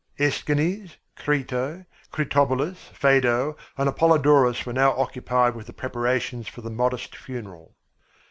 [0.17, 7.15] Æschines, Crito, Critobulus, Phædo, and Apollodorus were now occupied with the preparations for the modest
[7.15, 7.75] funeral.